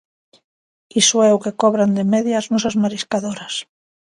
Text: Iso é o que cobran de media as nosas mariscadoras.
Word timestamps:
Iso 1.01 1.17
é 1.27 1.31
o 1.33 1.41
que 1.43 1.57
cobran 1.61 1.91
de 1.97 2.03
media 2.13 2.35
as 2.41 2.49
nosas 2.53 2.75
mariscadoras. 2.83 3.53